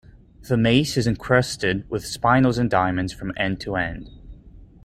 The 0.41 0.57
mace 0.57 0.97
is 0.97 1.05
encrusted 1.05 1.87
with 1.87 2.01
spinels 2.05 2.57
and 2.57 2.71
diamonds, 2.71 3.13
from 3.13 3.33
end 3.37 3.61
to 3.61 3.75
end. 3.75 4.09